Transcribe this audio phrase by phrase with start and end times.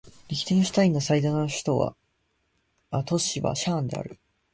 [0.29, 1.31] リヒテンシュタインの最大
[3.05, 4.19] 都市はシャーンである